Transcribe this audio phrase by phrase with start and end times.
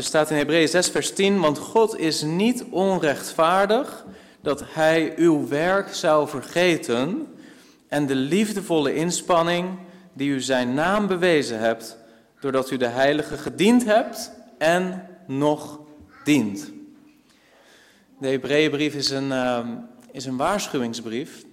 [0.00, 4.04] er staat in Hebreeën 6, vers 10, want God is niet onrechtvaardig
[4.40, 7.26] dat Hij uw werk zou vergeten
[7.88, 9.78] en de liefdevolle inspanning
[10.12, 11.96] die u zijn naam bewezen hebt,
[12.40, 15.80] doordat u de Heilige gediend hebt en nog
[16.24, 16.72] dient.
[18.18, 19.68] De Hebreeënbrief is een, uh,
[20.12, 21.44] is een waarschuwingsbrief.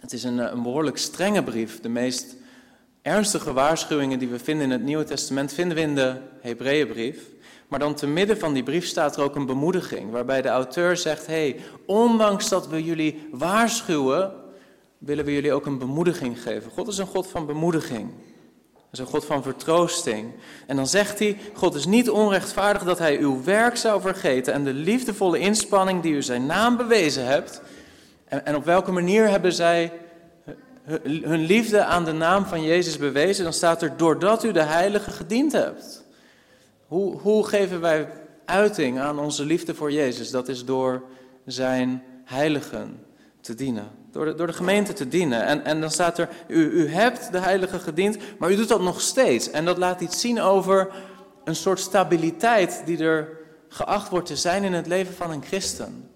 [0.00, 1.80] Het is een, eh, een behoorlijk strenge brief.
[1.80, 2.34] De meest
[3.02, 7.18] ernstige waarschuwingen die we vinden in het Nieuwe Testament vinden we in de Hebreeënbrief.
[7.68, 10.96] Maar dan te midden van die brief staat er ook een bemoediging, waarbij de auteur
[10.96, 14.32] zegt: hey, ondanks dat we jullie waarschuwen,
[14.98, 16.70] willen we jullie ook een bemoediging geven.
[16.70, 18.10] God is een God van bemoediging.
[18.72, 20.32] Hij is een God van vertroosting.
[20.66, 24.64] En dan zegt hij: God is niet onrechtvaardig dat hij uw werk zou vergeten en
[24.64, 27.62] de liefdevolle inspanning die u zijn naam bewezen hebt.
[28.24, 29.92] En, en op welke manier hebben zij
[30.84, 33.44] hun liefde aan de naam van Jezus bewezen?
[33.44, 36.04] Dan staat er: doordat u de Heilige gediend hebt.
[36.86, 38.08] Hoe, hoe geven wij
[38.44, 40.30] uiting aan onze liefde voor Jezus?
[40.30, 41.02] Dat is door
[41.46, 43.04] zijn heiligen
[43.40, 43.90] te dienen.
[44.10, 45.44] Door de, door de gemeente te dienen.
[45.44, 48.80] En, en dan staat er, u, u hebt de heilige gediend, maar u doet dat
[48.80, 49.50] nog steeds.
[49.50, 50.90] En dat laat iets zien over
[51.44, 53.28] een soort stabiliteit die er
[53.68, 56.10] geacht wordt te zijn in het leven van een christen.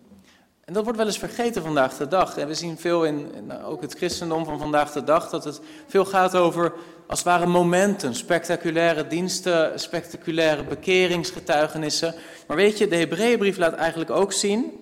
[0.67, 2.37] En dat wordt wel eens vergeten vandaag de dag.
[2.37, 5.61] En we zien veel in, nou, ook het christendom van vandaag de dag, dat het
[5.87, 6.73] veel gaat over
[7.07, 12.15] als het ware momenten, spectaculaire diensten, spectaculaire bekeringsgetuigenissen.
[12.47, 14.73] Maar weet je, de Hebreeënbrief laat eigenlijk ook zien,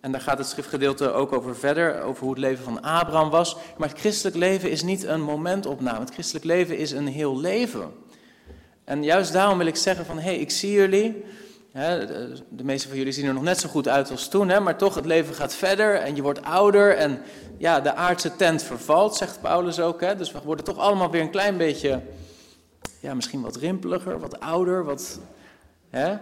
[0.00, 3.56] en daar gaat het schriftgedeelte ook over verder, over hoe het leven van Abraham was.
[3.76, 6.00] Maar het christelijk leven is niet een momentopname.
[6.00, 7.92] Het christelijk leven is een heel leven.
[8.84, 11.24] En juist daarom wil ik zeggen van, hé, hey, ik zie jullie.
[11.76, 14.94] De, meeste van jullie zien er nog net zo goed uit als toen, maar toch,
[14.94, 16.96] het leven gaat verder en je wordt ouder.
[16.96, 17.22] En
[17.58, 20.18] ja, de aardse tent vervalt, zegt Paulus ook.
[20.18, 22.00] Dus we worden toch allemaal weer een klein beetje,
[23.00, 25.20] ja, misschien wat rimpeliger, wat ouder, wat...
[25.90, 26.16] Hè.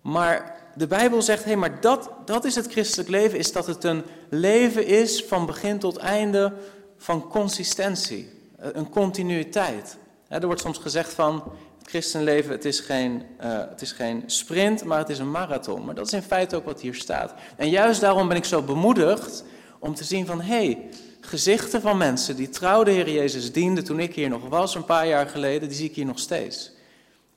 [0.00, 3.84] Maar de Bijbel zegt, hé, maar dat, dat is het christelijk leven, is dat het
[3.84, 6.52] een leven is van begin tot einde
[6.96, 9.96] van consistentie, een continuïteit.
[10.28, 11.42] Er wordt soms gezegd van,
[11.90, 15.84] christenleven, het is, geen, uh, het is geen sprint, maar het is een marathon.
[15.84, 17.34] Maar dat is in feite ook wat hier staat.
[17.56, 19.44] En juist daarom ben ik zo bemoedigd
[19.78, 20.88] om te zien van, hé, hey,
[21.20, 24.84] gezichten van mensen die trouw de Heer Jezus dienden toen ik hier nog was, een
[24.84, 26.72] paar jaar geleden, die zie ik hier nog steeds.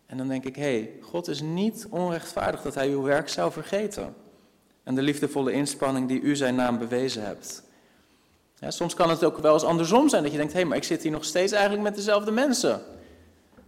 [0.06, 3.52] En dan denk ik, hé, hey, God is niet onrechtvaardig dat hij uw werk zou
[3.52, 4.16] vergeten.
[4.84, 7.64] En de liefdevolle inspanning die u zijn naam bewezen hebt.
[8.60, 10.78] Ja, soms kan het ook wel eens andersom zijn, dat je denkt, hé, hey, maar
[10.78, 12.82] ik zit hier nog steeds eigenlijk met dezelfde mensen.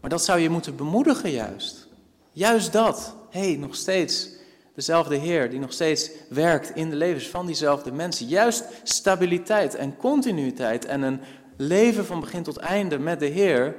[0.05, 1.87] Maar dat zou je moeten bemoedigen juist.
[2.31, 3.15] Juist dat.
[3.29, 4.29] Hé, hey, nog steeds
[4.75, 8.27] dezelfde Heer die nog steeds werkt in de levens van diezelfde mensen.
[8.27, 11.19] Juist stabiliteit en continuïteit en een
[11.57, 13.75] leven van begin tot einde met de Heer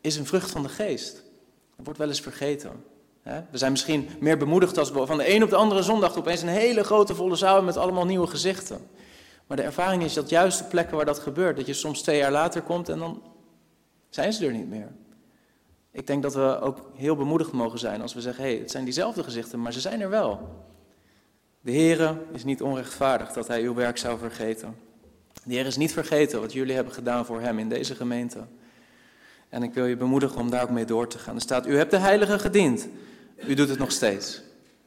[0.00, 1.14] is een vrucht van de geest.
[1.76, 2.70] Dat wordt wel eens vergeten.
[3.22, 6.42] We zijn misschien meer bemoedigd als we van de een op de andere zondag opeens
[6.42, 8.86] een hele grote volle zaal met allemaal nieuwe gezichten.
[9.46, 12.18] Maar de ervaring is dat juist de plekken waar dat gebeurt, dat je soms twee
[12.18, 13.22] jaar later komt en dan
[14.08, 14.88] zijn ze er niet meer.
[15.90, 18.70] Ik denk dat we ook heel bemoedigd mogen zijn als we zeggen, hé, hey, het
[18.70, 20.66] zijn diezelfde gezichten, maar ze zijn er wel.
[21.60, 24.76] De Heer is niet onrechtvaardig dat Hij uw werk zou vergeten.
[25.44, 28.38] De Heer is niet vergeten wat jullie hebben gedaan voor Hem in deze gemeente.
[29.48, 31.34] En ik wil je bemoedigen om daar ook mee door te gaan.
[31.34, 32.88] Er staat, u hebt de heilige gediend.
[33.46, 34.42] U doet het nog steeds.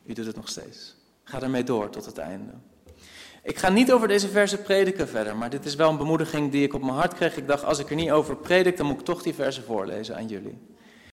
[0.05, 0.95] U doet het nog steeds.
[1.23, 2.51] Ga ermee door tot het einde.
[3.43, 6.63] Ik ga niet over deze verse prediken verder, maar dit is wel een bemoediging die
[6.63, 7.37] ik op mijn hart kreeg.
[7.37, 10.15] Ik dacht, als ik er niet over predik, dan moet ik toch die verse voorlezen
[10.15, 10.57] aan jullie.